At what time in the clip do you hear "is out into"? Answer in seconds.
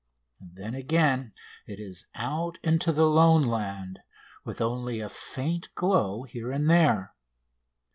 1.79-2.91